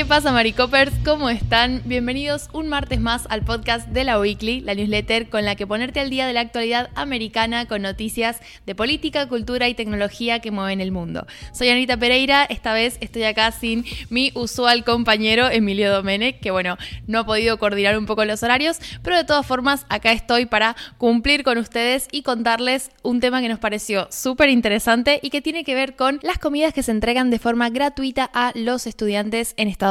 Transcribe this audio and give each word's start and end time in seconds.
¿Qué 0.00 0.06
pasa, 0.06 0.32
Maricopers? 0.32 0.92
¿Cómo 1.04 1.28
están? 1.28 1.82
Bienvenidos 1.84 2.48
un 2.54 2.68
martes 2.68 2.98
más 3.00 3.26
al 3.28 3.42
podcast 3.42 3.86
de 3.88 4.02
la 4.04 4.18
Weekly, 4.18 4.62
la 4.62 4.74
newsletter 4.74 5.28
con 5.28 5.44
la 5.44 5.56
que 5.56 5.66
ponerte 5.66 6.00
al 6.00 6.08
día 6.08 6.26
de 6.26 6.32
la 6.32 6.40
actualidad 6.40 6.88
americana 6.94 7.66
con 7.66 7.82
noticias 7.82 8.40
de 8.64 8.74
política, 8.74 9.28
cultura 9.28 9.68
y 9.68 9.74
tecnología 9.74 10.38
que 10.38 10.50
mueven 10.50 10.80
el 10.80 10.90
mundo. 10.90 11.26
Soy 11.52 11.68
Anita 11.68 11.98
Pereira, 11.98 12.44
esta 12.44 12.72
vez 12.72 12.96
estoy 13.02 13.24
acá 13.24 13.52
sin 13.52 13.84
mi 14.08 14.32
usual 14.34 14.84
compañero 14.84 15.50
Emilio 15.50 15.92
Domenech, 15.92 16.40
que 16.40 16.50
bueno, 16.50 16.78
no 17.06 17.18
ha 17.18 17.26
podido 17.26 17.58
coordinar 17.58 17.98
un 17.98 18.06
poco 18.06 18.24
los 18.24 18.42
horarios, 18.42 18.78
pero 19.02 19.18
de 19.18 19.24
todas 19.24 19.44
formas 19.44 19.84
acá 19.90 20.12
estoy 20.12 20.46
para 20.46 20.76
cumplir 20.96 21.44
con 21.44 21.58
ustedes 21.58 22.08
y 22.10 22.22
contarles 22.22 22.90
un 23.02 23.20
tema 23.20 23.42
que 23.42 23.50
nos 23.50 23.58
pareció 23.58 24.08
súper 24.10 24.48
interesante 24.48 25.20
y 25.22 25.28
que 25.28 25.42
tiene 25.42 25.62
que 25.62 25.74
ver 25.74 25.94
con 25.94 26.20
las 26.22 26.38
comidas 26.38 26.72
que 26.72 26.82
se 26.82 26.90
entregan 26.90 27.28
de 27.28 27.38
forma 27.38 27.68
gratuita 27.68 28.30
a 28.32 28.52
los 28.54 28.86
estudiantes 28.86 29.52
en 29.58 29.68
Estados 29.68 29.89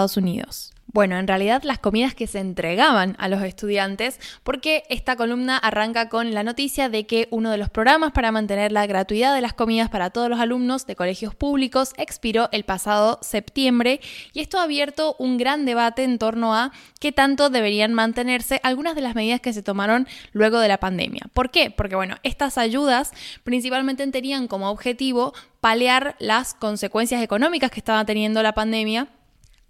Bueno, 0.91 1.19
en 1.19 1.27
realidad 1.27 1.61
las 1.63 1.77
comidas 1.77 2.15
que 2.15 2.25
se 2.25 2.39
entregaban 2.39 3.15
a 3.19 3.27
los 3.27 3.43
estudiantes, 3.43 4.19
porque 4.43 4.85
esta 4.89 5.15
columna 5.15 5.55
arranca 5.55 6.09
con 6.09 6.33
la 6.33 6.41
noticia 6.41 6.89
de 6.89 7.05
que 7.05 7.27
uno 7.29 7.51
de 7.51 7.59
los 7.59 7.69
programas 7.69 8.11
para 8.11 8.31
mantener 8.31 8.71
la 8.71 8.87
gratuidad 8.87 9.35
de 9.35 9.41
las 9.41 9.53
comidas 9.53 9.89
para 9.89 10.09
todos 10.09 10.29
los 10.29 10.39
alumnos 10.39 10.87
de 10.87 10.95
colegios 10.95 11.35
públicos 11.35 11.93
expiró 11.97 12.49
el 12.51 12.63
pasado 12.63 13.19
septiembre 13.21 14.01
y 14.33 14.39
esto 14.39 14.57
ha 14.57 14.63
abierto 14.63 15.15
un 15.19 15.37
gran 15.37 15.63
debate 15.63 16.03
en 16.03 16.17
torno 16.17 16.55
a 16.55 16.71
qué 16.99 17.11
tanto 17.11 17.51
deberían 17.51 17.93
mantenerse 17.93 18.59
algunas 18.63 18.95
de 18.95 19.01
las 19.01 19.13
medidas 19.13 19.41
que 19.41 19.53
se 19.53 19.61
tomaron 19.61 20.07
luego 20.31 20.59
de 20.59 20.69
la 20.69 20.79
pandemia. 20.79 21.21
¿Por 21.33 21.51
qué? 21.51 21.69
Porque 21.69 21.95
bueno, 21.95 22.15
estas 22.23 22.57
ayudas 22.57 23.11
principalmente 23.43 24.07
tenían 24.07 24.47
como 24.47 24.71
objetivo 24.71 25.35
paliar 25.61 26.15
las 26.17 26.55
consecuencias 26.55 27.21
económicas 27.21 27.69
que 27.69 27.79
estaba 27.79 28.05
teniendo 28.05 28.41
la 28.41 28.53
pandemia 28.53 29.07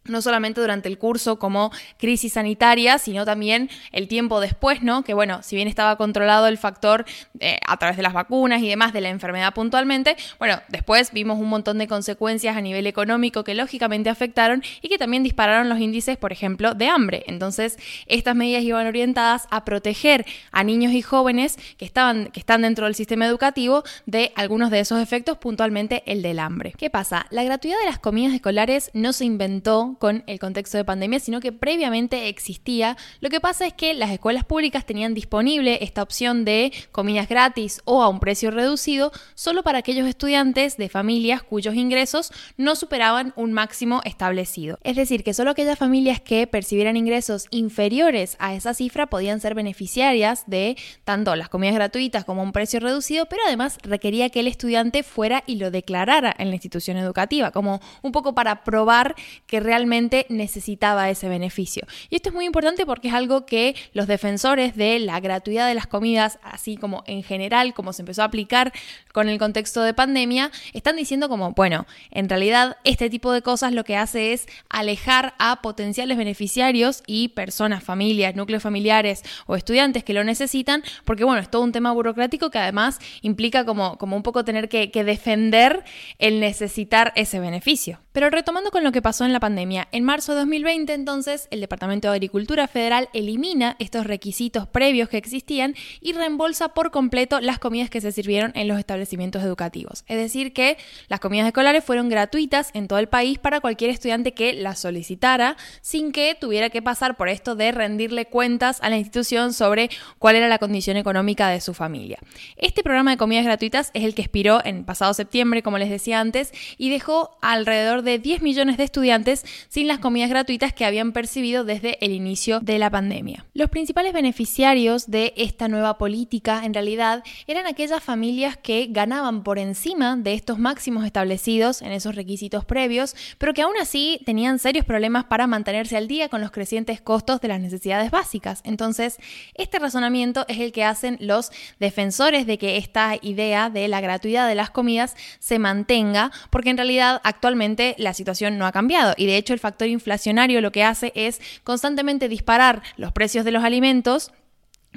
no 0.05 0.21
solamente 0.21 0.61
durante 0.61 0.89
el 0.89 0.97
curso 0.97 1.39
como 1.39 1.71
crisis 1.97 2.33
sanitaria, 2.33 2.97
sino 2.97 3.25
también 3.25 3.69
el 3.91 4.07
tiempo 4.07 4.39
después, 4.39 4.81
¿no? 4.81 5.03
Que 5.03 5.13
bueno, 5.13 5.43
si 5.43 5.55
bien 5.55 5.67
estaba 5.67 5.95
controlado 5.97 6.47
el 6.47 6.57
factor 6.57 7.05
eh, 7.39 7.59
a 7.65 7.77
través 7.77 7.97
de 7.97 8.03
las 8.03 8.13
vacunas 8.13 8.61
y 8.61 8.69
demás 8.69 8.93
de 8.93 9.01
la 9.01 9.09
enfermedad 9.09 9.53
puntualmente, 9.53 10.15
bueno, 10.39 10.59
después 10.69 11.11
vimos 11.11 11.39
un 11.39 11.49
montón 11.49 11.77
de 11.77 11.87
consecuencias 11.87 12.57
a 12.57 12.61
nivel 12.61 12.87
económico 12.87 13.43
que 13.43 13.53
lógicamente 13.53 14.09
afectaron 14.09 14.63
y 14.81 14.89
que 14.89 14.97
también 14.97 15.23
dispararon 15.23 15.69
los 15.69 15.79
índices, 15.79 16.17
por 16.17 16.31
ejemplo, 16.31 16.73
de 16.73 16.87
hambre. 16.87 17.23
Entonces, 17.27 17.77
estas 18.07 18.35
medidas 18.35 18.63
iban 18.63 18.87
orientadas 18.87 19.47
a 19.51 19.65
proteger 19.65 20.25
a 20.51 20.63
niños 20.63 20.93
y 20.93 21.01
jóvenes 21.01 21.57
que, 21.77 21.85
estaban, 21.85 22.27
que 22.27 22.39
están 22.39 22.61
dentro 22.61 22.85
del 22.85 22.95
sistema 22.95 23.25
educativo 23.25 23.83
de 24.05 24.31
algunos 24.35 24.71
de 24.71 24.79
esos 24.79 25.01
efectos, 25.01 25.37
puntualmente 25.37 26.03
el 26.05 26.21
del 26.21 26.39
hambre. 26.39 26.73
¿Qué 26.77 26.89
pasa? 26.89 27.25
La 27.29 27.43
gratuidad 27.43 27.79
de 27.79 27.85
las 27.85 27.99
comidas 27.99 28.33
escolares 28.33 28.91
no 28.93 29.13
se 29.13 29.25
inventó 29.25 29.88
con 29.95 30.23
el 30.27 30.39
contexto 30.39 30.77
de 30.77 30.85
pandemia, 30.85 31.19
sino 31.19 31.39
que 31.39 31.51
previamente 31.51 32.27
existía. 32.27 32.97
Lo 33.19 33.29
que 33.29 33.39
pasa 33.39 33.65
es 33.65 33.73
que 33.73 33.93
las 33.93 34.11
escuelas 34.11 34.43
públicas 34.45 34.85
tenían 34.85 35.13
disponible 35.13 35.79
esta 35.81 36.03
opción 36.03 36.45
de 36.45 36.71
comidas 36.91 37.29
gratis 37.29 37.81
o 37.85 38.03
a 38.03 38.09
un 38.09 38.19
precio 38.19 38.51
reducido 38.51 39.11
solo 39.35 39.63
para 39.63 39.79
aquellos 39.79 40.07
estudiantes 40.07 40.77
de 40.77 40.89
familias 40.89 41.43
cuyos 41.43 41.75
ingresos 41.75 42.31
no 42.57 42.75
superaban 42.75 43.33
un 43.35 43.53
máximo 43.53 44.01
establecido. 44.05 44.79
Es 44.83 44.95
decir, 44.95 45.23
que 45.23 45.33
solo 45.33 45.51
aquellas 45.51 45.79
familias 45.79 46.19
que 46.19 46.47
percibieran 46.47 46.97
ingresos 46.97 47.47
inferiores 47.51 48.35
a 48.39 48.53
esa 48.53 48.73
cifra 48.73 49.07
podían 49.07 49.39
ser 49.39 49.55
beneficiarias 49.55 50.43
de 50.47 50.77
tanto 51.03 51.35
las 51.35 51.49
comidas 51.49 51.75
gratuitas 51.75 52.25
como 52.25 52.43
un 52.43 52.51
precio 52.51 52.79
reducido, 52.79 53.25
pero 53.27 53.41
además 53.45 53.77
requería 53.83 54.29
que 54.29 54.41
el 54.41 54.47
estudiante 54.47 55.03
fuera 55.03 55.43
y 55.45 55.55
lo 55.55 55.71
declarara 55.71 56.33
en 56.37 56.49
la 56.49 56.55
institución 56.55 56.97
educativa, 56.97 57.51
como 57.51 57.81
un 58.01 58.11
poco 58.11 58.33
para 58.33 58.63
probar 58.63 59.15
que 59.47 59.59
realmente 59.59 59.78
necesitaba 59.87 61.09
ese 61.09 61.29
beneficio. 61.29 61.85
Y 62.09 62.15
esto 62.15 62.29
es 62.29 62.35
muy 62.35 62.45
importante 62.45 62.85
porque 62.85 63.09
es 63.09 63.13
algo 63.13 63.45
que 63.45 63.75
los 63.93 64.07
defensores 64.07 64.75
de 64.75 64.99
la 64.99 65.19
gratuidad 65.19 65.67
de 65.67 65.75
las 65.75 65.87
comidas, 65.87 66.39
así 66.43 66.77
como 66.77 67.03
en 67.07 67.23
general, 67.23 67.73
como 67.73 67.93
se 67.93 68.01
empezó 68.01 68.21
a 68.21 68.25
aplicar 68.25 68.73
con 69.13 69.29
el 69.29 69.39
contexto 69.39 69.81
de 69.81 69.93
pandemia, 69.93 70.51
están 70.73 70.95
diciendo 70.95 71.29
como, 71.29 71.51
bueno, 71.51 71.85
en 72.11 72.29
realidad 72.29 72.77
este 72.83 73.09
tipo 73.09 73.31
de 73.31 73.41
cosas 73.41 73.73
lo 73.73 73.83
que 73.83 73.95
hace 73.95 74.33
es 74.33 74.47
alejar 74.69 75.33
a 75.39 75.61
potenciales 75.61 76.17
beneficiarios 76.17 77.03
y 77.07 77.29
personas, 77.29 77.83
familias, 77.83 78.35
núcleos 78.35 78.63
familiares 78.63 79.23
o 79.45 79.55
estudiantes 79.55 80.03
que 80.03 80.13
lo 80.13 80.23
necesitan, 80.23 80.83
porque 81.05 81.23
bueno, 81.23 81.41
es 81.41 81.49
todo 81.49 81.63
un 81.63 81.71
tema 81.71 81.91
burocrático 81.91 82.49
que 82.49 82.59
además 82.59 82.99
implica 83.21 83.65
como, 83.65 83.97
como 83.97 84.15
un 84.15 84.23
poco 84.23 84.43
tener 84.43 84.69
que 84.69 85.03
defender 85.03 85.83
el 86.17 86.39
necesitar 86.39 87.13
ese 87.15 87.39
beneficio. 87.39 87.99
Pero 88.11 88.29
retomando 88.29 88.71
con 88.71 88.83
lo 88.83 88.91
que 88.91 89.01
pasó 89.01 89.23
en 89.23 89.33
la 89.33 89.39
pandemia, 89.39 89.59
en 89.69 90.03
marzo 90.03 90.33
de 90.33 90.39
2020, 90.39 90.93
entonces, 90.93 91.47
el 91.51 91.61
Departamento 91.61 92.09
de 92.09 92.15
Agricultura 92.15 92.67
Federal 92.67 93.07
elimina 93.13 93.75
estos 93.77 94.07
requisitos 94.07 94.67
previos 94.67 95.09
que 95.09 95.17
existían 95.17 95.75
y 96.01 96.13
reembolsa 96.13 96.69
por 96.69 96.89
completo 96.91 97.39
las 97.39 97.59
comidas 97.59 97.89
que 97.89 98.01
se 98.01 98.11
sirvieron 98.11 98.51
en 98.55 98.67
los 98.67 98.79
establecimientos 98.79 99.43
educativos. 99.43 100.03
Es 100.07 100.17
decir, 100.17 100.53
que 100.53 100.77
las 101.07 101.19
comidas 101.19 101.45
escolares 101.45 101.83
fueron 101.83 102.09
gratuitas 102.09 102.71
en 102.73 102.87
todo 102.87 102.97
el 102.99 103.07
país 103.09 103.37
para 103.37 103.59
cualquier 103.59 103.91
estudiante 103.91 104.33
que 104.33 104.53
las 104.53 104.79
solicitara, 104.79 105.55
sin 105.81 106.11
que 106.11 106.35
tuviera 106.39 106.69
que 106.69 106.81
pasar 106.81 107.15
por 107.15 107.29
esto 107.29 107.55
de 107.55 107.71
rendirle 107.71 108.25
cuentas 108.25 108.79
a 108.81 108.89
la 108.89 108.97
institución 108.97 109.53
sobre 109.53 109.89
cuál 110.17 110.35
era 110.35 110.47
la 110.47 110.57
condición 110.57 110.97
económica 110.97 111.49
de 111.49 111.61
su 111.61 111.73
familia. 111.73 112.17
Este 112.57 112.81
programa 112.81 113.11
de 113.11 113.17
comidas 113.17 113.45
gratuitas 113.45 113.91
es 113.93 114.03
el 114.03 114.15
que 114.15 114.23
expiró 114.23 114.65
en 114.65 114.83
pasado 114.83 115.13
septiembre, 115.13 115.61
como 115.61 115.77
les 115.77 115.89
decía 115.89 116.19
antes, 116.19 116.51
y 116.77 116.89
dejó 116.89 117.37
alrededor 117.41 118.01
de 118.01 118.17
10 118.17 118.41
millones 118.41 118.77
de 118.77 118.85
estudiantes 118.85 119.45
sin 119.67 119.87
las 119.87 119.99
comidas 119.99 120.29
gratuitas 120.29 120.73
que 120.73 120.85
habían 120.85 121.11
percibido 121.11 121.63
desde 121.63 122.03
el 122.03 122.11
inicio 122.11 122.59
de 122.59 122.79
la 122.79 122.89
pandemia. 122.89 123.45
Los 123.53 123.69
principales 123.69 124.13
beneficiarios 124.13 125.09
de 125.09 125.33
esta 125.35 125.67
nueva 125.67 125.97
política 125.97 126.61
en 126.63 126.73
realidad 126.73 127.23
eran 127.47 127.67
aquellas 127.67 128.03
familias 128.03 128.57
que 128.57 128.87
ganaban 128.89 129.43
por 129.43 129.59
encima 129.59 130.15
de 130.15 130.33
estos 130.33 130.59
máximos 130.59 131.05
establecidos 131.05 131.81
en 131.81 131.91
esos 131.91 132.15
requisitos 132.15 132.65
previos, 132.65 133.15
pero 133.37 133.53
que 133.53 133.61
aún 133.61 133.75
así 133.81 134.21
tenían 134.25 134.59
serios 134.59 134.85
problemas 134.85 135.25
para 135.25 135.47
mantenerse 135.47 135.97
al 135.97 136.07
día 136.07 136.29
con 136.29 136.41
los 136.41 136.51
crecientes 136.51 137.01
costos 137.01 137.41
de 137.41 137.47
las 137.47 137.59
necesidades 137.59 138.11
básicas. 138.11 138.61
Entonces, 138.63 139.17
este 139.55 139.79
razonamiento 139.79 140.45
es 140.47 140.59
el 140.59 140.71
que 140.71 140.83
hacen 140.83 141.17
los 141.19 141.51
defensores 141.79 142.45
de 142.45 142.57
que 142.57 142.77
esta 142.77 143.15
idea 143.21 143.69
de 143.69 143.87
la 143.87 144.01
gratuidad 144.01 144.47
de 144.47 144.55
las 144.55 144.69
comidas 144.69 145.15
se 145.39 145.59
mantenga, 145.59 146.31
porque 146.49 146.69
en 146.69 146.77
realidad 146.77 147.21
actualmente 147.23 147.95
la 147.97 148.13
situación 148.13 148.57
no 148.57 148.65
ha 148.65 148.71
cambiado 148.71 149.13
y 149.17 149.25
de 149.25 149.37
hecho 149.37 149.48
el 149.53 149.59
factor 149.59 149.87
inflacionario 149.87 150.61
lo 150.61 150.71
que 150.71 150.83
hace 150.83 151.11
es 151.15 151.41
constantemente 151.63 152.29
disparar 152.29 152.81
los 152.97 153.11
precios 153.11 153.45
de 153.45 153.51
los 153.51 153.63
alimentos 153.63 154.31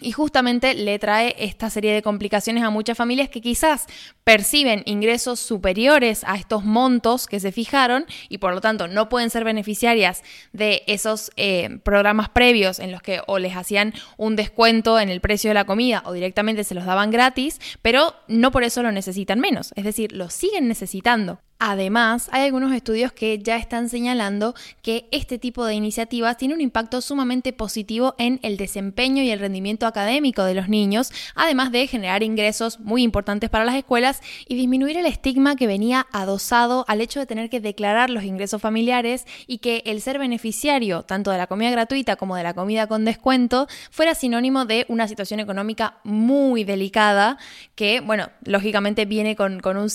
y 0.00 0.12
justamente 0.12 0.74
le 0.74 0.98
trae 0.98 1.34
esta 1.38 1.68
serie 1.68 1.92
de 1.92 2.02
complicaciones 2.02 2.62
a 2.64 2.70
muchas 2.70 2.96
familias 2.96 3.28
que 3.28 3.40
quizás 3.42 3.86
perciben 4.24 4.82
ingresos 4.86 5.38
superiores 5.38 6.24
a 6.24 6.36
estos 6.36 6.64
montos 6.64 7.26
que 7.26 7.40
se 7.40 7.52
fijaron 7.52 8.06
y 8.28 8.38
por 8.38 8.54
lo 8.54 8.60
tanto 8.60 8.88
no 8.88 9.08
pueden 9.08 9.30
ser 9.30 9.44
beneficiarias 9.44 10.22
de 10.52 10.82
esos 10.86 11.30
eh, 11.36 11.78
programas 11.82 12.30
previos 12.30 12.78
en 12.78 12.90
los 12.90 13.02
que 13.02 13.20
o 13.26 13.38
les 13.38 13.54
hacían 13.54 13.92
un 14.16 14.34
descuento 14.34 14.98
en 14.98 15.10
el 15.10 15.20
precio 15.20 15.50
de 15.50 15.54
la 15.54 15.66
comida 15.66 16.02
o 16.06 16.12
directamente 16.12 16.64
se 16.64 16.74
los 16.74 16.86
daban 16.86 17.10
gratis, 17.10 17.60
pero 17.82 18.14
no 18.28 18.50
por 18.50 18.64
eso 18.64 18.82
lo 18.82 18.92
necesitan 18.92 19.40
menos, 19.40 19.72
es 19.76 19.84
decir, 19.84 20.12
lo 20.12 20.30
siguen 20.30 20.69
necesitando. 20.69 21.40
Además, 21.65 22.28
hay 22.33 22.43
algunos 22.43 22.73
estudios 22.73 23.12
que 23.12 23.39
ya 23.39 23.55
están 23.55 23.89
señalando 23.89 24.56
que 24.83 25.06
este 25.12 25.39
tipo 25.39 25.65
de 25.65 25.75
iniciativas 25.75 26.37
tiene 26.37 26.55
un 26.55 26.61
impacto 26.61 27.00
sumamente 27.00 27.53
positivo 27.53 28.17
en 28.19 28.41
el 28.43 28.56
desempeño 28.56 29.23
y 29.23 29.31
el 29.31 29.39
rendimiento 29.39 29.87
académico 29.87 30.43
de 30.43 30.55
los 30.55 30.69
niños, 30.69 31.12
además 31.37 31.70
de 31.70 31.87
generar 31.87 32.25
ingresos 32.25 32.81
muy 32.81 33.05
importantes 33.05 33.49
para 33.49 33.64
las 33.64 33.76
escuelas 33.76 34.23
y 34.49 34.56
disminuir 34.56 34.97
el 34.97 35.06
estigma 35.06 35.55
que 35.55 35.69
venía 35.69 36.09
adosado 36.11 36.85
al 36.88 37.00
hecho 37.00 37.20
de 37.20 37.26
tener 37.26 37.49
que 37.49 37.61
declarar 37.61 38.11
los 38.11 38.25
ingresos 38.25 38.61
familiares 38.61 39.25
y 39.47 39.58
que 39.58 39.85
el 39.87 40.00
ser 40.00 40.19
beneficiario 40.19 41.05
tanto 41.05 41.31
de 41.31 41.38
la 41.38 41.47
comida 41.47 41.70
gratuita 41.70 42.17
como 42.17 42.35
de 42.35 42.43
la 42.43 42.55
comida 42.55 42.88
con 42.88 43.05
descuento 43.05 43.69
fuera 43.93 44.17
sinónimo 44.17 44.65
de 44.65 44.85
una 44.88 45.06
situación 45.06 45.38
económica 45.38 46.00
muy 46.03 46.65
delicada 46.65 47.38
que, 47.76 48.00
bueno, 48.00 48.31
lógicamente 48.44 49.05
viene 49.05 49.37
con, 49.37 49.53
un, 49.53 49.61
con 49.61 49.76
un 49.76 49.91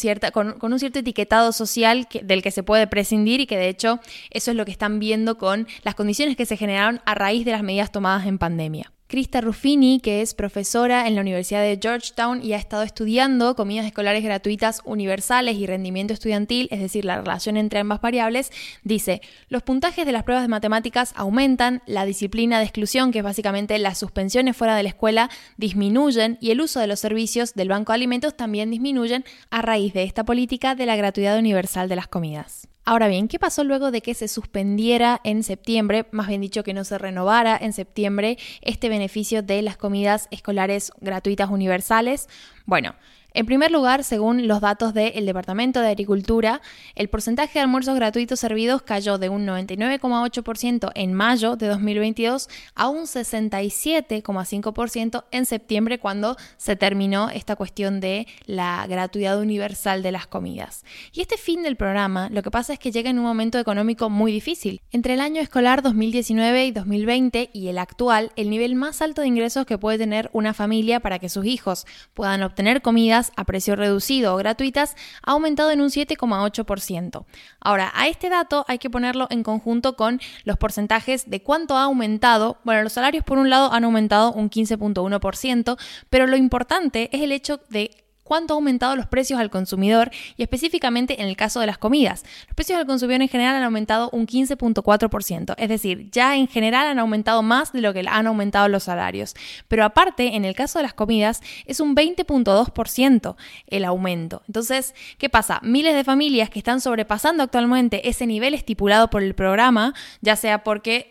cierto 0.79 0.99
etiquetado 0.99 1.51
social 1.57 2.07
del 2.21 2.41
que 2.41 2.51
se 2.51 2.63
puede 2.63 2.87
prescindir 2.87 3.39
y 3.39 3.47
que 3.47 3.57
de 3.57 3.69
hecho 3.69 3.99
eso 4.29 4.51
es 4.51 4.57
lo 4.57 4.65
que 4.65 4.71
están 4.71 4.99
viendo 4.99 5.37
con 5.37 5.67
las 5.83 5.95
condiciones 5.95 6.37
que 6.37 6.45
se 6.45 6.57
generaron 6.57 7.01
a 7.05 7.15
raíz 7.15 7.45
de 7.45 7.51
las 7.51 7.63
medidas 7.63 7.91
tomadas 7.91 8.25
en 8.25 8.37
pandemia. 8.37 8.91
Krista 9.07 9.39
Ruffini, 9.39 10.01
que 10.01 10.21
es 10.21 10.33
profesora 10.33 11.07
en 11.07 11.15
la 11.15 11.21
Universidad 11.21 11.61
de 11.61 11.79
Georgetown 11.81 12.43
y 12.43 12.51
ha 12.51 12.57
estado 12.57 12.83
estudiando 12.83 13.55
comidas 13.55 13.85
escolares 13.85 14.21
gratuitas 14.21 14.81
universales 14.83 15.55
y 15.55 15.65
rendimiento 15.65 16.13
estudiantil, 16.13 16.67
es 16.71 16.81
decir, 16.81 17.05
la 17.05 17.21
relación 17.21 17.55
entre 17.55 17.79
ambas 17.79 18.01
variables, 18.01 18.51
dice, 18.83 19.21
los 19.47 19.63
puntajes 19.63 20.05
de 20.05 20.11
las 20.11 20.23
pruebas 20.23 20.43
de 20.43 20.49
matemáticas 20.49 21.13
aumentan, 21.15 21.81
la 21.85 22.05
disciplina 22.05 22.59
de 22.59 22.65
exclusión, 22.65 23.11
que 23.11 23.19
es 23.19 23.23
básicamente 23.23 23.79
las 23.79 23.97
suspensiones 23.97 24.57
fuera 24.57 24.75
de 24.75 24.83
la 24.83 24.89
escuela, 24.89 25.29
disminuyen 25.55 26.37
y 26.41 26.51
el 26.51 26.59
uso 26.59 26.81
de 26.81 26.87
los 26.87 26.99
servicios 26.99 27.53
del 27.53 27.69
Banco 27.69 27.93
de 27.93 27.95
Alimentos 27.95 28.35
también 28.35 28.71
disminuyen 28.71 29.23
a 29.49 29.61
raíz 29.61 29.93
de 29.93 30.03
esta 30.03 30.25
política 30.25 30.75
de 30.75 30.85
la 30.85 30.97
gratuidad 30.97 31.39
universal 31.39 31.87
de 31.87 31.95
las 31.95 32.07
comidas. 32.07 32.67
Ahora 32.89 33.09
bien, 33.09 33.27
¿qué 33.27 33.37
pasó 33.37 33.65
luego 33.65 33.91
de 33.91 34.01
que 34.01 34.13
se 34.13 34.29
suspendiera 34.29 35.19
en 35.25 35.43
septiembre, 35.43 36.05
más 36.11 36.29
bien 36.29 36.39
dicho 36.39 36.63
que 36.63 36.73
no 36.73 36.85
se 36.85 36.97
renovara 36.97 37.57
en 37.59 37.73
septiembre, 37.73 38.37
este 38.61 38.87
beneficio 38.87 39.43
de 39.43 39.61
las 39.61 39.75
comidas 39.75 40.29
escolares 40.31 40.93
gratuitas 41.01 41.49
universales? 41.49 42.29
Bueno, 42.65 42.95
en 43.37 43.45
primer 43.45 43.69
lugar, 43.69 44.03
según 44.03 44.47
los 44.47 44.61
datos 44.61 44.95
del 44.95 45.27
Departamento 45.27 45.79
de 45.79 45.89
Agricultura, 45.89 46.59
el 46.95 47.07
porcentaje 47.07 47.59
de 47.59 47.61
almuerzos 47.61 47.95
gratuitos 47.95 48.39
servidos 48.39 48.81
cayó 48.81 49.19
de 49.19 49.29
un 49.29 49.45
99,8% 49.45 50.89
en 50.95 51.13
mayo 51.13 51.55
de 51.55 51.67
2022 51.67 52.49
a 52.73 52.87
un 52.87 53.03
67,5% 53.03 55.25
en 55.29 55.45
septiembre 55.45 55.99
cuando 55.99 56.35
se 56.57 56.75
terminó 56.75 57.29
esta 57.29 57.55
cuestión 57.55 57.99
de 57.99 58.25
la 58.47 58.87
gratuidad 58.87 59.39
universal 59.39 60.01
de 60.01 60.13
las 60.13 60.25
comidas. 60.25 60.83
Y 61.13 61.21
este 61.21 61.37
fin 61.37 61.61
del 61.61 61.75
programa 61.75 62.29
lo 62.31 62.41
que 62.41 62.49
pasa 62.49 62.73
es 62.73 62.79
que 62.79 62.91
llega 62.91 63.11
en 63.11 63.19
un 63.19 63.25
momento 63.25 63.59
económico 63.59 64.09
muy 64.09 64.31
difícil. 64.31 64.81
Entre 64.91 65.13
el 65.13 65.21
año 65.21 65.43
escolar 65.43 65.83
2019 65.83 66.65
y 66.65 66.71
2020 66.71 67.51
y 67.53 67.67
el 67.67 67.77
actual, 67.77 68.31
el 68.35 68.49
nivel 68.49 68.73
más 68.73 69.03
alto 69.03 69.21
de 69.21 69.27
ingresos 69.27 69.67
que 69.67 69.77
puede 69.77 69.99
tener 69.99 70.31
una 70.33 70.55
familia 70.55 71.01
para 71.01 71.19
que 71.19 71.29
sus 71.29 71.45
hijos 71.45 71.85
puedan 72.15 72.41
obtener 72.41 72.81
comidas 72.81 73.26
a 73.35 73.45
precio 73.45 73.75
reducido 73.75 74.33
o 74.33 74.37
gratuitas 74.37 74.95
ha 75.23 75.31
aumentado 75.31 75.71
en 75.71 75.81
un 75.81 75.89
7,8%. 75.89 77.25
Ahora, 77.59 77.91
a 77.95 78.07
este 78.07 78.29
dato 78.29 78.65
hay 78.67 78.77
que 78.77 78.89
ponerlo 78.89 79.27
en 79.29 79.43
conjunto 79.43 79.95
con 79.95 80.19
los 80.43 80.57
porcentajes 80.57 81.29
de 81.29 81.41
cuánto 81.41 81.77
ha 81.77 81.83
aumentado. 81.83 82.57
Bueno, 82.63 82.83
los 82.83 82.93
salarios 82.93 83.23
por 83.23 83.37
un 83.37 83.49
lado 83.49 83.71
han 83.73 83.83
aumentado 83.83 84.31
un 84.31 84.49
15.1%, 84.49 85.77
pero 86.09 86.27
lo 86.27 86.37
importante 86.37 87.09
es 87.11 87.21
el 87.21 87.31
hecho 87.31 87.59
de 87.69 88.06
cuánto 88.27 88.53
han 88.53 88.57
aumentado 88.57 88.95
los 88.95 89.07
precios 89.07 89.39
al 89.39 89.49
consumidor 89.49 90.11
y 90.35 90.43
específicamente 90.43 91.21
en 91.21 91.29
el 91.29 91.37
caso 91.37 91.61
de 91.61 91.65
las 91.65 91.77
comidas. 91.77 92.25
Los 92.47 92.55
precios 92.55 92.77
al 92.77 92.85
consumidor 92.85 93.21
en 93.21 93.29
general 93.29 93.55
han 93.55 93.63
aumentado 93.63 94.09
un 94.11 94.27
15.4%, 94.27 95.55
es 95.57 95.69
decir, 95.69 96.11
ya 96.11 96.35
en 96.35 96.47
general 96.47 96.87
han 96.87 96.99
aumentado 96.99 97.41
más 97.41 97.71
de 97.71 97.81
lo 97.81 97.93
que 97.93 98.03
han 98.07 98.27
aumentado 98.27 98.67
los 98.67 98.83
salarios. 98.83 99.33
Pero 99.69 99.85
aparte, 99.85 100.35
en 100.35 100.43
el 100.43 100.55
caso 100.55 100.79
de 100.79 100.83
las 100.83 100.93
comidas, 100.93 101.41
es 101.65 101.79
un 101.79 101.95
20.2% 101.95 103.35
el 103.67 103.85
aumento. 103.85 104.43
Entonces, 104.47 104.93
¿qué 105.17 105.29
pasa? 105.29 105.59
Miles 105.63 105.95
de 105.95 106.03
familias 106.03 106.49
que 106.49 106.59
están 106.59 106.81
sobrepasando 106.81 107.43
actualmente 107.43 108.09
ese 108.09 108.27
nivel 108.27 108.53
estipulado 108.53 109.09
por 109.09 109.23
el 109.23 109.35
programa, 109.35 109.93
ya 110.19 110.35
sea 110.35 110.65
porque 110.65 111.07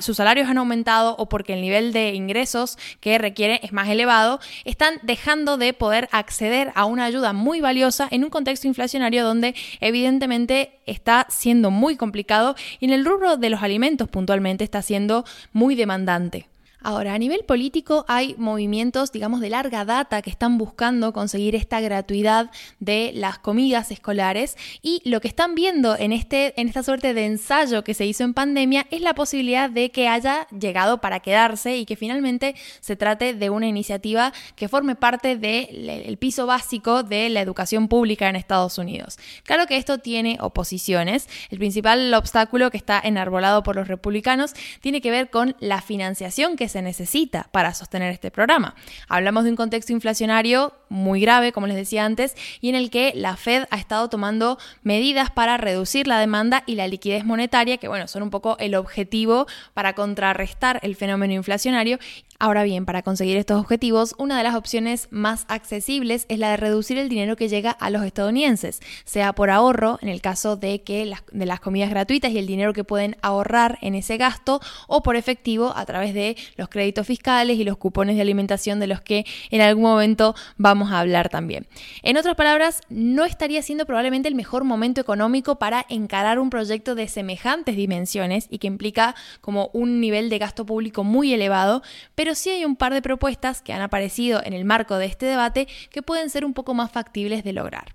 sus 0.00 0.16
salarios 0.16 0.48
han 0.48 0.58
aumentado 0.58 1.14
o 1.18 1.28
porque 1.28 1.54
el 1.54 1.60
nivel 1.60 1.92
de 1.92 2.14
ingresos 2.14 2.78
que 3.00 3.18
requiere 3.18 3.60
es 3.62 3.72
más 3.72 3.88
elevado, 3.88 4.40
están 4.64 4.94
dejando 5.02 5.58
de 5.58 5.74
poder 5.74 6.08
acceder 6.10 6.37
acceder 6.38 6.70
a 6.76 6.84
una 6.84 7.04
ayuda 7.04 7.32
muy 7.32 7.60
valiosa 7.60 8.06
en 8.12 8.22
un 8.22 8.30
contexto 8.30 8.68
inflacionario 8.68 9.24
donde 9.24 9.56
evidentemente 9.80 10.78
está 10.86 11.26
siendo 11.28 11.72
muy 11.72 11.96
complicado 11.96 12.54
y 12.78 12.84
en 12.84 12.92
el 12.92 13.04
rubro 13.04 13.36
de 13.36 13.50
los 13.50 13.60
alimentos 13.60 14.08
puntualmente 14.08 14.62
está 14.62 14.80
siendo 14.80 15.24
muy 15.52 15.74
demandante. 15.74 16.46
Ahora, 16.80 17.14
a 17.14 17.18
nivel 17.18 17.44
político 17.44 18.04
hay 18.06 18.36
movimientos, 18.38 19.10
digamos, 19.10 19.40
de 19.40 19.50
larga 19.50 19.84
data 19.84 20.22
que 20.22 20.30
están 20.30 20.58
buscando 20.58 21.12
conseguir 21.12 21.56
esta 21.56 21.80
gratuidad 21.80 22.52
de 22.78 23.10
las 23.14 23.38
comidas 23.38 23.90
escolares 23.90 24.56
y 24.80 25.02
lo 25.04 25.20
que 25.20 25.26
están 25.26 25.56
viendo 25.56 25.96
en, 25.98 26.12
este, 26.12 26.58
en 26.60 26.68
esta 26.68 26.84
suerte 26.84 27.14
de 27.14 27.26
ensayo 27.26 27.82
que 27.82 27.94
se 27.94 28.06
hizo 28.06 28.22
en 28.22 28.32
pandemia 28.32 28.86
es 28.90 29.00
la 29.00 29.14
posibilidad 29.14 29.68
de 29.68 29.90
que 29.90 30.06
haya 30.06 30.46
llegado 30.48 31.00
para 31.00 31.18
quedarse 31.18 31.76
y 31.76 31.84
que 31.84 31.96
finalmente 31.96 32.54
se 32.80 32.94
trate 32.94 33.34
de 33.34 33.50
una 33.50 33.66
iniciativa 33.66 34.32
que 34.54 34.68
forme 34.68 34.94
parte 34.94 35.36
del 35.36 36.16
piso 36.18 36.46
básico 36.46 37.02
de 37.02 37.28
la 37.28 37.40
educación 37.40 37.88
pública 37.88 38.28
en 38.28 38.36
Estados 38.36 38.78
Unidos. 38.78 39.18
Claro 39.42 39.66
que 39.66 39.78
esto 39.78 39.98
tiene 39.98 40.38
oposiciones. 40.40 41.28
El 41.50 41.58
principal 41.58 42.14
obstáculo 42.14 42.70
que 42.70 42.76
está 42.76 43.00
enarbolado 43.02 43.64
por 43.64 43.74
los 43.74 43.88
republicanos 43.88 44.54
tiene 44.80 45.00
que 45.00 45.10
ver 45.10 45.28
con 45.30 45.56
la 45.58 45.82
financiación 45.82 46.56
que 46.56 46.67
se 46.68 46.82
necesita 46.82 47.48
para 47.52 47.74
sostener 47.74 48.12
este 48.12 48.30
programa. 48.30 48.74
Hablamos 49.08 49.44
de 49.44 49.50
un 49.50 49.56
contexto 49.56 49.92
inflacionario 49.92 50.74
muy 50.88 51.20
grave, 51.20 51.52
como 51.52 51.66
les 51.66 51.76
decía 51.76 52.04
antes, 52.04 52.34
y 52.60 52.68
en 52.68 52.74
el 52.74 52.90
que 52.90 53.12
la 53.14 53.36
Fed 53.36 53.64
ha 53.70 53.76
estado 53.76 54.08
tomando 54.08 54.58
medidas 54.82 55.30
para 55.30 55.56
reducir 55.56 56.06
la 56.06 56.18
demanda 56.18 56.64
y 56.66 56.74
la 56.74 56.88
liquidez 56.88 57.24
monetaria, 57.24 57.76
que 57.78 57.88
bueno, 57.88 58.08
son 58.08 58.22
un 58.22 58.30
poco 58.30 58.56
el 58.58 58.74
objetivo 58.74 59.46
para 59.74 59.94
contrarrestar 59.94 60.80
el 60.82 60.96
fenómeno 60.96 61.34
inflacionario 61.34 61.98
Ahora 62.40 62.62
bien, 62.62 62.86
para 62.86 63.02
conseguir 63.02 63.36
estos 63.36 63.60
objetivos, 63.60 64.14
una 64.16 64.38
de 64.38 64.44
las 64.44 64.54
opciones 64.54 65.08
más 65.10 65.44
accesibles 65.48 66.24
es 66.28 66.38
la 66.38 66.50
de 66.50 66.56
reducir 66.56 66.96
el 66.96 67.08
dinero 67.08 67.34
que 67.34 67.48
llega 67.48 67.72
a 67.72 67.90
los 67.90 68.04
estadounidenses, 68.04 68.78
sea 69.04 69.32
por 69.32 69.50
ahorro, 69.50 69.98
en 70.02 70.08
el 70.08 70.20
caso 70.20 70.54
de 70.54 70.82
que 70.82 71.04
las, 71.04 71.24
de 71.32 71.46
las 71.46 71.58
comidas 71.58 71.90
gratuitas 71.90 72.30
y 72.30 72.38
el 72.38 72.46
dinero 72.46 72.72
que 72.72 72.84
pueden 72.84 73.16
ahorrar 73.22 73.76
en 73.82 73.96
ese 73.96 74.18
gasto, 74.18 74.60
o 74.86 75.02
por 75.02 75.16
efectivo 75.16 75.72
a 75.74 75.84
través 75.84 76.14
de 76.14 76.36
los 76.54 76.68
créditos 76.68 77.08
fiscales 77.08 77.58
y 77.58 77.64
los 77.64 77.76
cupones 77.76 78.14
de 78.14 78.22
alimentación 78.22 78.78
de 78.78 78.86
los 78.86 79.00
que 79.00 79.26
en 79.50 79.60
algún 79.60 79.82
momento 79.82 80.36
vamos 80.56 80.92
a 80.92 81.00
hablar 81.00 81.30
también. 81.30 81.66
En 82.04 82.16
otras 82.18 82.36
palabras, 82.36 82.82
no 82.88 83.24
estaría 83.24 83.62
siendo 83.62 83.84
probablemente 83.84 84.28
el 84.28 84.36
mejor 84.36 84.62
momento 84.62 85.00
económico 85.00 85.58
para 85.58 85.84
encarar 85.88 86.38
un 86.38 86.50
proyecto 86.50 86.94
de 86.94 87.08
semejantes 87.08 87.74
dimensiones 87.74 88.46
y 88.48 88.58
que 88.58 88.68
implica 88.68 89.16
como 89.40 89.70
un 89.72 90.00
nivel 90.00 90.30
de 90.30 90.38
gasto 90.38 90.64
público 90.64 91.02
muy 91.02 91.34
elevado, 91.34 91.82
pero 92.14 92.27
pero 92.28 92.36
sí 92.36 92.50
hay 92.50 92.66
un 92.66 92.76
par 92.76 92.92
de 92.92 93.00
propuestas 93.00 93.62
que 93.62 93.72
han 93.72 93.80
aparecido 93.80 94.42
en 94.44 94.52
el 94.52 94.66
marco 94.66 94.98
de 94.98 95.06
este 95.06 95.24
debate 95.24 95.66
que 95.90 96.02
pueden 96.02 96.28
ser 96.28 96.44
un 96.44 96.52
poco 96.52 96.74
más 96.74 96.92
factibles 96.92 97.42
de 97.42 97.54
lograr. 97.54 97.94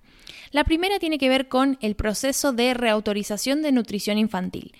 La 0.50 0.64
primera 0.64 0.98
tiene 0.98 1.20
que 1.20 1.30
ver 1.30 1.50
con 1.50 1.78
el 1.82 1.96
proceso 1.96 2.52
de 2.52 2.74
reautorización 2.74 3.62
de 3.62 3.72
nutrición 3.72 4.18
infantil. 4.18 4.74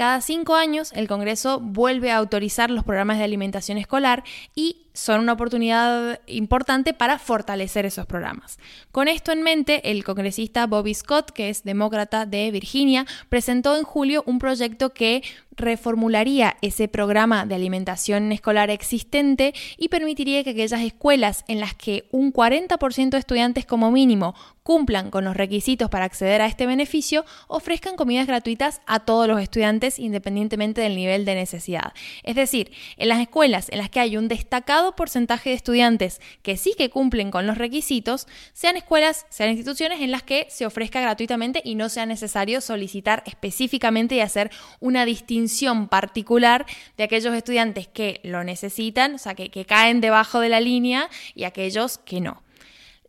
Cada 0.00 0.22
cinco 0.22 0.54
años 0.54 0.92
el 0.94 1.08
Congreso 1.08 1.60
vuelve 1.60 2.10
a 2.10 2.16
autorizar 2.16 2.70
los 2.70 2.84
programas 2.84 3.18
de 3.18 3.24
alimentación 3.24 3.76
escolar 3.76 4.24
y 4.54 4.86
son 4.94 5.20
una 5.20 5.34
oportunidad 5.34 6.20
importante 6.26 6.94
para 6.94 7.18
fortalecer 7.18 7.84
esos 7.84 8.06
programas. 8.06 8.58
Con 8.92 9.08
esto 9.08 9.30
en 9.30 9.42
mente, 9.42 9.90
el 9.90 10.02
congresista 10.02 10.66
Bobby 10.66 10.94
Scott, 10.94 11.30
que 11.30 11.48
es 11.48 11.64
demócrata 11.64 12.26
de 12.26 12.50
Virginia, 12.50 13.06
presentó 13.28 13.76
en 13.76 13.84
julio 13.84 14.24
un 14.26 14.38
proyecto 14.38 14.94
que 14.94 15.22
reformularía 15.52 16.56
ese 16.62 16.88
programa 16.88 17.44
de 17.44 17.54
alimentación 17.54 18.32
escolar 18.32 18.70
existente 18.70 19.54
y 19.76 19.88
permitiría 19.88 20.42
que 20.42 20.50
aquellas 20.50 20.80
escuelas 20.80 21.44
en 21.46 21.60
las 21.60 21.74
que 21.74 22.08
un 22.10 22.32
40% 22.32 23.10
de 23.10 23.18
estudiantes 23.18 23.66
como 23.66 23.90
mínimo 23.90 24.34
cumplan 24.70 25.10
con 25.10 25.24
los 25.24 25.36
requisitos 25.36 25.90
para 25.90 26.04
acceder 26.04 26.40
a 26.40 26.46
este 26.46 26.64
beneficio, 26.64 27.24
ofrezcan 27.48 27.96
comidas 27.96 28.28
gratuitas 28.28 28.82
a 28.86 29.00
todos 29.00 29.26
los 29.26 29.42
estudiantes 29.42 29.98
independientemente 29.98 30.80
del 30.80 30.94
nivel 30.94 31.24
de 31.24 31.34
necesidad. 31.34 31.92
Es 32.22 32.36
decir, 32.36 32.70
en 32.96 33.08
las 33.08 33.18
escuelas 33.18 33.68
en 33.70 33.78
las 33.78 33.90
que 33.90 33.98
hay 33.98 34.16
un 34.16 34.28
destacado 34.28 34.94
porcentaje 34.94 35.50
de 35.50 35.56
estudiantes 35.56 36.20
que 36.42 36.56
sí 36.56 36.74
que 36.78 36.88
cumplen 36.88 37.32
con 37.32 37.48
los 37.48 37.58
requisitos, 37.58 38.28
sean 38.52 38.76
escuelas, 38.76 39.26
sean 39.28 39.50
instituciones 39.50 40.02
en 40.02 40.12
las 40.12 40.22
que 40.22 40.46
se 40.50 40.66
ofrezca 40.66 41.00
gratuitamente 41.00 41.62
y 41.64 41.74
no 41.74 41.88
sea 41.88 42.06
necesario 42.06 42.60
solicitar 42.60 43.24
específicamente 43.26 44.14
y 44.14 44.20
hacer 44.20 44.52
una 44.78 45.04
distinción 45.04 45.88
particular 45.88 46.64
de 46.96 47.02
aquellos 47.02 47.34
estudiantes 47.34 47.88
que 47.88 48.20
lo 48.22 48.44
necesitan, 48.44 49.16
o 49.16 49.18
sea, 49.18 49.34
que, 49.34 49.50
que 49.50 49.64
caen 49.64 50.00
debajo 50.00 50.38
de 50.38 50.48
la 50.48 50.60
línea 50.60 51.10
y 51.34 51.42
aquellos 51.42 51.98
que 51.98 52.20
no. 52.20 52.44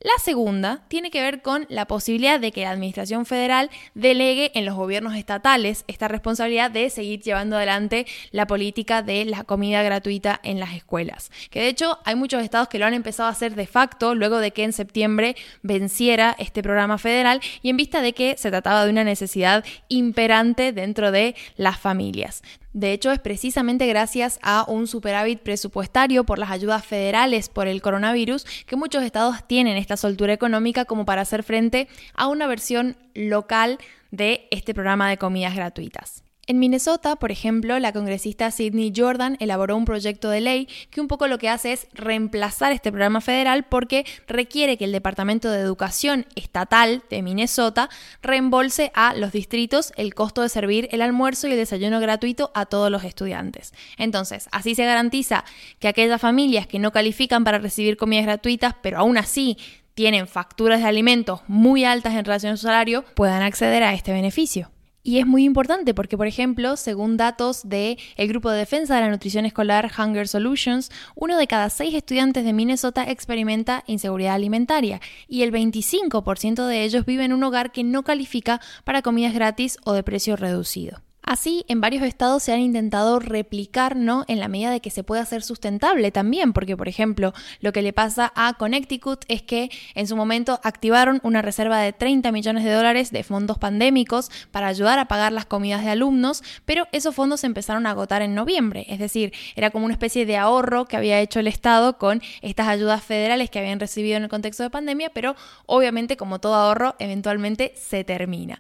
La 0.04 0.18
segunda 0.18 0.82
tiene 0.88 1.12
que 1.12 1.22
ver 1.22 1.44
con 1.44 1.68
la 1.70 1.86
posibilidad 1.86 2.40
de 2.40 2.52
que 2.52 2.62
la 2.62 2.72
Administración 2.72 3.28
Federal 3.28 3.70
delegue 3.94 4.52
en 4.56 4.66
los 4.66 4.74
gobiernos 4.74 5.16
estatales 5.16 5.86
esta 5.88 6.08
responsabilidad 6.08 6.72
de 6.72 6.90
seguir 6.90 7.22
llevando 7.22 7.56
adelante 7.56 8.08
la 8.32 8.48
política 8.48 9.04
de 9.04 9.26
la 9.26 9.44
comida 9.44 9.84
gratuita 9.84 10.40
en 10.42 10.60
las 10.60 10.74
escuelas. 10.74 11.30
Que 11.52 11.62
de 11.62 11.68
hecho 11.68 12.00
hay 12.04 12.16
muchos 12.16 12.42
estados 12.42 12.68
que 12.68 12.80
lo 12.80 12.88
han 12.88 12.96
empezado 12.96 13.30
a 13.30 13.32
hacer 13.32 13.54
de 13.54 13.68
facto 13.68 14.16
luego 14.16 14.40
de 14.40 14.50
que 14.50 14.64
en 14.64 14.74
septiembre 14.74 15.36
venciera 15.62 16.36
este 16.40 16.64
programa 16.64 16.98
federal 16.98 17.40
y 17.62 17.70
en 17.70 17.78
vista 17.78 18.02
de 18.02 18.14
que 18.14 18.38
se 18.38 18.50
trataba 18.50 18.84
de 18.86 18.90
una 18.90 19.04
necesidad 19.04 19.64
imperante 19.88 20.72
dentro 20.72 21.12
de 21.12 21.36
las 21.58 21.80
familias. 21.80 22.42
De 22.74 22.94
hecho, 22.94 23.12
es 23.12 23.20
precisamente 23.20 23.86
gracias 23.88 24.40
a 24.42 24.66
un 24.68 24.88
superávit 24.88 25.42
presupuestario 25.42 26.24
por 26.24 26.40
las 26.40 26.52
ayudas 26.52 26.86
federales 26.86 27.50
por 27.50 27.68
el 27.68 27.82
coronavirus 27.82 28.46
que 28.66 28.78
muchos 28.78 29.04
estados 29.04 29.46
tienen 29.46 29.78
esta 29.78 29.98
soltura 29.98 30.34
económica 30.34 30.86
como 30.86 31.06
para 31.06 31.22
hacer 31.22 31.44
frente 31.44 31.88
a 32.14 32.28
una 32.28 32.48
versión 32.48 32.96
local 33.14 33.78
de 34.12 34.48
este 34.52 34.74
programa 34.74 35.10
de 35.10 35.18
comidas 35.18 35.56
gratuitas. 35.56 36.24
En 36.48 36.58
Minnesota, 36.58 37.18
por 37.18 37.32
ejemplo, 37.32 37.78
la 37.78 37.94
congresista 37.94 38.50
Sidney 38.50 38.92
Jordan 38.96 39.38
elaboró 39.40 39.78
un 39.78 39.86
proyecto 39.86 40.32
de 40.32 40.42
ley 40.42 40.68
que 40.90 41.00
un 41.00 41.08
poco 41.08 41.28
lo 41.28 41.38
que 41.38 41.50
hace 41.50 41.72
es 41.72 41.88
reemplazar 41.94 42.72
este 42.72 42.92
programa 42.92 43.22
federal 43.22 43.64
porque 43.64 44.06
requiere 44.28 44.76
que 44.76 44.86
el 44.86 44.92
Departamento 44.92 45.52
de 45.52 45.60
Educación 45.60 46.26
Estatal 46.36 47.04
de 47.12 47.22
Minnesota 47.22 47.90
reembolse 48.24 48.92
a 48.96 49.14
los 49.14 49.32
distritos 49.32 49.94
el 49.98 50.16
costo 50.16 50.42
de 50.42 50.50
servir 50.50 50.90
el 50.92 51.04
almuerzo 51.04 51.48
y 51.48 51.52
el 51.52 51.58
desayuno 51.58 52.00
gratuito 52.00 52.52
a 52.56 52.66
todos 52.66 52.90
los 52.90 53.04
estudiantes. 53.04 53.72
Entonces, 53.98 54.50
así 54.52 54.74
se 54.74 54.86
garantiza 54.86 55.46
que 55.78 55.88
aquellas 55.88 56.20
familias 56.20 56.66
que 56.66 56.80
no 56.80 56.92
califican 56.92 57.44
para 57.44 57.60
recibir 57.60 57.98
comidas 57.98 58.26
gratuitas, 58.26 58.74
pero 58.82 58.98
aún 58.98 59.20
así 59.20 59.58
tienen 59.94 60.28
facturas 60.28 60.82
de 60.82 60.88
alimentos 60.88 61.42
muy 61.48 61.86
altas 61.86 62.16
en 62.16 62.26
relación 62.26 62.54
a 62.54 62.58
su 62.58 62.64
salario 62.64 63.06
puedan 63.14 63.44
acceder 63.44 63.84
a 63.84 63.94
este 63.94 64.12
beneficio. 64.12 64.72
Y 65.04 65.18
es 65.18 65.26
muy 65.26 65.46
importante 65.46 65.94
porque, 65.94 66.18
por 66.18 66.28
ejemplo, 66.28 66.78
según 66.78 67.18
datos 67.18 67.68
del 67.68 67.98
el 68.18 68.28
Grupo 68.28 68.52
de 68.52 68.60
Defensa 68.60 68.96
de 68.96 69.02
la 69.02 69.10
Nutrición 69.10 69.46
Escolar 69.46 69.92
Hunger 69.98 70.28
Solutions, 70.28 70.92
uno 71.16 71.38
de 71.38 71.48
cada 71.48 71.70
seis 71.70 71.96
estudiantes 71.96 72.46
de 72.46 72.54
Minnesota 72.54 73.10
experimenta 73.10 73.84
inseguridad 73.88 74.36
alimentaria 74.36 75.02
y 75.28 75.42
el 75.42 75.52
25% 75.52 76.68
de 76.68 76.84
ellos 76.84 77.06
vive 77.06 77.26
en 77.26 77.34
un 77.34 77.44
hogar 77.44 77.72
que 77.72 77.84
no 77.84 78.04
califica 78.04 78.62
para 78.84 79.02
comidas 79.02 79.34
gratis 79.34 79.78
o 79.86 79.94
de 79.94 80.04
precio 80.04 80.36
reducido. 80.36 81.02
Así, 81.32 81.64
en 81.70 81.80
varios 81.80 82.04
estados 82.04 82.44
se 82.44 82.52
han 82.52 82.60
intentado 82.60 83.18
replicar, 83.18 83.96
¿no? 83.96 84.26
En 84.28 84.42
la 84.42 84.50
medida 84.50 84.70
de 84.70 84.82
que 84.82 84.90
se 84.90 85.02
pueda 85.02 85.22
hacer 85.22 85.44
sustentable 85.44 86.12
también, 86.12 86.52
porque, 86.52 86.76
por 86.76 86.90
ejemplo, 86.90 87.32
lo 87.62 87.72
que 87.72 87.82
le 87.82 87.94
pasa 87.94 88.34
a 88.36 88.56
Connecticut 88.56 89.24
es 89.30 89.42
que 89.42 89.72
en 89.96 90.08
su 90.08 90.18
momento 90.18 90.60
activaron 90.62 91.22
una 91.24 91.42
reserva 91.42 91.80
de 91.80 91.94
30 91.94 92.34
millones 92.34 92.66
de 92.66 92.74
dólares 92.74 93.12
de 93.12 93.24
fondos 93.24 93.58
pandémicos 93.58 94.30
para 94.52 94.68
ayudar 94.68 95.00
a 95.00 95.08
pagar 95.08 95.32
las 95.32 95.46
comidas 95.46 95.86
de 95.86 95.92
alumnos, 95.92 96.44
pero 96.66 96.90
esos 96.92 97.16
fondos 97.16 97.40
se 97.40 97.48
empezaron 97.48 97.88
a 97.88 97.92
agotar 97.92 98.22
en 98.22 98.36
noviembre, 98.36 98.86
es 98.90 99.00
decir, 99.00 99.32
era 99.56 99.70
como 99.70 99.86
una 99.86 99.94
especie 99.94 100.26
de 100.26 100.36
ahorro 100.36 100.84
que 100.84 100.98
había 100.98 101.22
hecho 101.22 101.40
el 101.40 101.48
Estado 101.48 101.98
con 101.98 102.22
estas 102.42 102.68
ayudas 102.68 103.06
federales 103.06 103.50
que 103.50 103.60
habían 103.60 103.80
recibido 103.80 104.18
en 104.18 104.24
el 104.24 104.30
contexto 104.30 104.64
de 104.64 104.70
pandemia, 104.70 105.12
pero 105.14 105.38
obviamente, 105.66 106.18
como 106.18 106.40
todo 106.40 106.56
ahorro, 106.56 106.96
eventualmente 107.00 107.72
se 107.78 108.04
termina. 108.04 108.60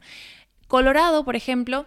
Colorado, 0.69 1.25
por 1.25 1.35
ejemplo, 1.35 1.85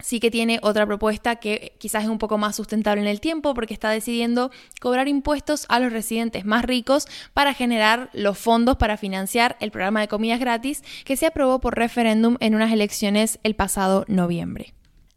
sí 0.00 0.20
que 0.20 0.30
tiene 0.30 0.58
otra 0.62 0.86
propuesta 0.86 1.36
que 1.36 1.74
quizás 1.78 2.04
es 2.04 2.10
un 2.10 2.18
poco 2.18 2.38
más 2.38 2.56
sustentable 2.56 3.02
en 3.02 3.08
el 3.08 3.20
tiempo 3.20 3.54
porque 3.54 3.74
está 3.74 3.90
decidiendo 3.90 4.50
cobrar 4.80 5.08
impuestos 5.08 5.66
a 5.68 5.80
los 5.80 5.92
residentes 5.92 6.44
más 6.44 6.64
ricos 6.64 7.06
para 7.32 7.54
generar 7.54 8.10
los 8.12 8.38
fondos 8.38 8.76
para 8.76 8.96
financiar 8.96 9.56
el 9.60 9.70
programa 9.70 10.00
de 10.00 10.08
comidas 10.08 10.40
gratis 10.40 10.82
que 11.04 11.16
se 11.16 11.26
aprobó 11.26 11.60
por 11.60 11.76
referéndum 11.76 12.36
en 12.40 12.54
unas 12.54 12.72
elecciones 12.72 13.38
el 13.42 13.54
pasado 13.54 14.04
noviembre. 14.08 14.74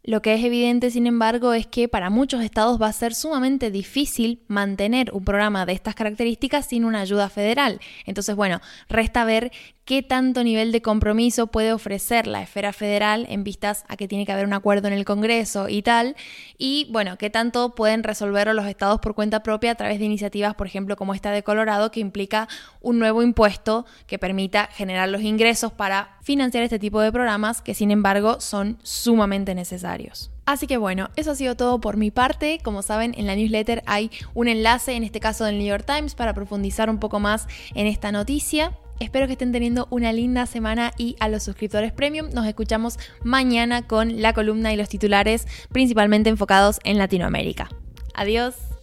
Lo 0.08 0.22
que 0.22 0.32
es 0.32 0.42
evidente, 0.42 0.90
sin 0.90 1.06
embargo, 1.06 1.52
es 1.52 1.66
que 1.66 1.86
para 1.86 2.08
muchos 2.08 2.42
estados 2.42 2.80
va 2.80 2.86
a 2.86 2.92
ser 2.94 3.14
sumamente 3.14 3.70
difícil 3.70 4.40
mantener 4.48 5.12
un 5.12 5.22
programa 5.22 5.66
de 5.66 5.74
estas 5.74 5.94
características 5.94 6.64
sin 6.64 6.86
una 6.86 7.00
ayuda 7.00 7.28
federal. 7.28 7.78
Entonces, 8.06 8.34
bueno, 8.34 8.62
resta 8.88 9.26
ver 9.26 9.52
qué 9.84 10.02
tanto 10.02 10.44
nivel 10.44 10.70
de 10.72 10.82
compromiso 10.82 11.46
puede 11.46 11.72
ofrecer 11.72 12.26
la 12.26 12.42
esfera 12.42 12.74
federal 12.74 13.26
en 13.28 13.42
vistas 13.42 13.84
a 13.88 13.96
que 13.96 14.06
tiene 14.06 14.26
que 14.26 14.32
haber 14.32 14.44
un 14.46 14.52
acuerdo 14.52 14.88
en 14.88 14.94
el 14.94 15.06
Congreso 15.06 15.70
y 15.70 15.80
tal, 15.80 16.14
y 16.58 16.88
bueno, 16.90 17.16
qué 17.16 17.30
tanto 17.30 17.74
pueden 17.74 18.02
resolverlo 18.02 18.52
los 18.52 18.66
estados 18.66 19.00
por 19.00 19.14
cuenta 19.14 19.42
propia 19.42 19.70
a 19.70 19.74
través 19.76 19.98
de 19.98 20.04
iniciativas, 20.04 20.54
por 20.54 20.66
ejemplo, 20.66 20.96
como 20.96 21.14
esta 21.14 21.30
de 21.30 21.42
Colorado, 21.42 21.90
que 21.90 22.00
implica 22.00 22.48
un 22.82 22.98
nuevo 22.98 23.22
impuesto 23.22 23.86
que 24.06 24.18
permita 24.18 24.68
generar 24.72 25.08
los 25.08 25.22
ingresos 25.22 25.72
para 25.72 26.18
financiar 26.22 26.64
este 26.64 26.78
tipo 26.78 27.00
de 27.00 27.10
programas 27.10 27.62
que 27.62 27.72
sin 27.72 27.90
embargo 27.90 28.42
son 28.42 28.78
sumamente 28.82 29.54
necesarios. 29.54 29.97
Así 30.46 30.66
que 30.66 30.76
bueno, 30.76 31.10
eso 31.16 31.32
ha 31.32 31.34
sido 31.34 31.56
todo 31.56 31.80
por 31.80 31.96
mi 31.96 32.10
parte. 32.10 32.60
Como 32.62 32.82
saben, 32.82 33.14
en 33.16 33.26
la 33.26 33.36
newsletter 33.36 33.82
hay 33.86 34.10
un 34.34 34.48
enlace, 34.48 34.94
en 34.94 35.04
este 35.04 35.20
caso 35.20 35.44
del 35.44 35.58
New 35.58 35.66
York 35.66 35.84
Times, 35.86 36.14
para 36.14 36.34
profundizar 36.34 36.88
un 36.88 36.98
poco 36.98 37.20
más 37.20 37.46
en 37.74 37.86
esta 37.86 38.12
noticia. 38.12 38.72
Espero 39.00 39.26
que 39.26 39.32
estén 39.32 39.52
teniendo 39.52 39.86
una 39.90 40.12
linda 40.12 40.46
semana 40.46 40.92
y 40.96 41.16
a 41.20 41.28
los 41.28 41.44
suscriptores 41.44 41.92
premium 41.92 42.30
nos 42.32 42.46
escuchamos 42.46 42.98
mañana 43.22 43.86
con 43.86 44.20
la 44.20 44.32
columna 44.32 44.72
y 44.72 44.76
los 44.76 44.88
titulares 44.88 45.46
principalmente 45.70 46.30
enfocados 46.30 46.80
en 46.82 46.98
Latinoamérica. 46.98 47.68
Adiós. 48.14 48.77